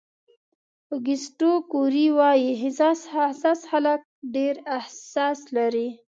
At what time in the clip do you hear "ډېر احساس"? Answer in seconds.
4.35-5.39